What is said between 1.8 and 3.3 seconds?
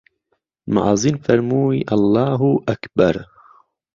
ئهڵڵاهوو ئهکبەر